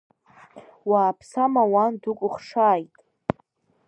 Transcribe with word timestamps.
Уааԥсама 0.89 1.63
уан 1.73 1.93
дукәыхшааит? 2.01 2.93